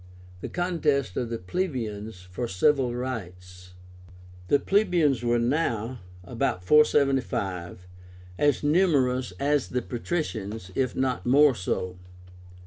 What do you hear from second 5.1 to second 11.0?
were now (about 475) as numerous as the patricians, if